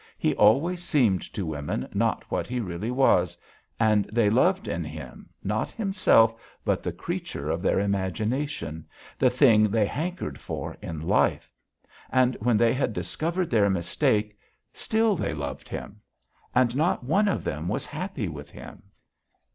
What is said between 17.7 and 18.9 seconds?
happy with him.